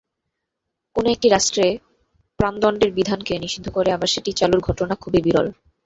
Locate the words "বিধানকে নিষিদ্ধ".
2.97-3.67